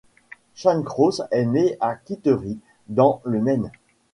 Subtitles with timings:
[0.55, 2.57] Shawcross est né à Kittery,
[2.87, 3.69] dans le Maine.